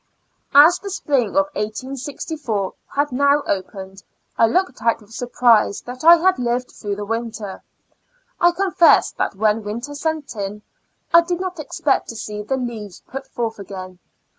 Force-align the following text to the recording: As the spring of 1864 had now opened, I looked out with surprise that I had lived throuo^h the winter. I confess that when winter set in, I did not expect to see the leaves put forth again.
As 0.55 0.79
the 0.79 0.89
spring 0.89 1.27
of 1.27 1.45
1864 1.53 2.73
had 2.95 3.11
now 3.11 3.43
opened, 3.45 4.01
I 4.35 4.47
looked 4.47 4.81
out 4.81 4.99
with 4.99 5.13
surprise 5.13 5.81
that 5.81 6.03
I 6.03 6.17
had 6.17 6.39
lived 6.39 6.69
throuo^h 6.69 6.95
the 6.95 7.05
winter. 7.05 7.61
I 8.39 8.49
confess 8.51 9.11
that 9.11 9.35
when 9.35 9.61
winter 9.63 9.93
set 9.93 10.35
in, 10.35 10.63
I 11.13 11.21
did 11.21 11.39
not 11.39 11.59
expect 11.59 12.09
to 12.09 12.15
see 12.15 12.41
the 12.41 12.57
leaves 12.57 13.01
put 13.05 13.27
forth 13.27 13.59
again. 13.59 13.99